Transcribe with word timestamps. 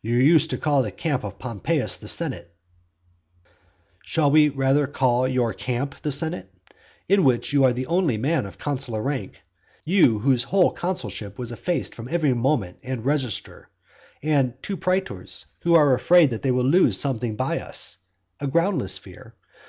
"You 0.00 0.16
used 0.16 0.50
to 0.50 0.58
call 0.58 0.82
the 0.82 0.90
camp 0.90 1.22
of 1.22 1.38
Pompeius 1.38 1.96
the 1.96 2.08
senate." 2.08 2.52
XII. 3.44 3.48
Should 4.04 4.28
we 4.30 4.48
rather 4.48 4.88
call 4.88 5.28
your 5.28 5.54
camp 5.54 6.00
the 6.02 6.10
senate? 6.10 6.52
In 7.08 7.22
which 7.22 7.52
you 7.52 7.62
are 7.62 7.72
the 7.72 7.86
only 7.86 8.16
man 8.16 8.44
of 8.44 8.58
consular 8.58 9.00
rank, 9.00 9.36
you 9.84 10.18
whose 10.18 10.42
whole 10.42 10.72
consulship 10.72 11.38
is 11.38 11.52
effaced 11.52 11.94
from 11.94 12.08
every 12.08 12.32
monument 12.34 12.78
and 12.82 13.04
register; 13.04 13.68
and 14.20 14.60
two 14.64 14.76
praetors, 14.76 15.46
who 15.60 15.74
are 15.74 15.94
afraid 15.94 16.30
that 16.30 16.42
they 16.42 16.50
will 16.50 16.64
lose 16.66 16.98
something 16.98 17.36
by 17.36 17.60
us, 17.60 17.98
a 18.40 18.48
groundless 18.48 18.98
fear. 18.98 19.36